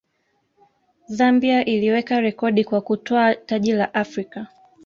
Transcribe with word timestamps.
zambia 1.07 1.65
iliweka 1.65 2.19
rekodi 2.19 2.63
kwa 2.63 2.81
kutwaa 2.81 3.35
taji 3.35 3.71
la 3.73 3.93
afrika 3.93 4.47